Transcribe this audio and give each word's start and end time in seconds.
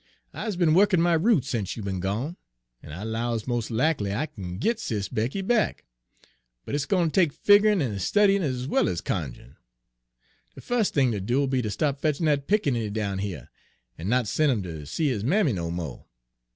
I's 0.33 0.55
be'n 0.55 0.73
wukkin' 0.73 0.99
my 0.99 1.13
roots 1.13 1.47
sence 1.49 1.77
you 1.77 1.83
be'n 1.83 1.99
gone, 1.99 2.35
en 2.81 2.91
I 2.91 3.03
'lows 3.03 3.45
mos' 3.45 3.69
lackly 3.69 4.11
I 4.15 4.25
kin 4.25 4.57
git 4.57 4.79
Sis' 4.79 5.07
Becky 5.09 5.43
back, 5.43 5.85
but 6.65 6.73
it's 6.73 6.87
gwine 6.87 7.11
take 7.11 7.31
fig'rin' 7.31 7.83
en 7.83 7.99
studyin' 7.99 8.41
ez 8.41 8.67
well 8.67 8.89
ez 8.89 8.99
cunj'in'. 8.99 9.57
De 10.55 10.61
fus' 10.61 10.89
thing 10.89 11.11
ter 11.11 11.19
do'll 11.19 11.45
be 11.45 11.61
ter 11.61 11.69
stop 11.69 12.01
fetchin' 12.01 12.25
dat 12.25 12.47
pickaninny 12.47 12.91
down 12.91 13.19
heah, 13.19 13.51
en 13.99 14.09
not 14.09 14.27
sen' 14.27 14.49
'im 14.49 14.63
ter 14.63 14.85
see 14.85 15.09
his 15.09 15.23
mammy 15.23 15.53
no 15.53 15.69
mo'. 15.69 16.07